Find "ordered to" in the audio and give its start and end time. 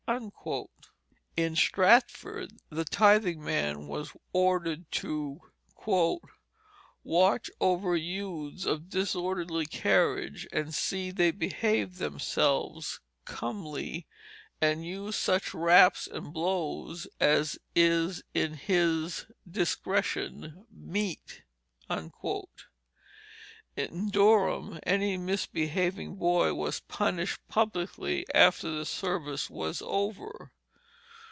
4.33-5.39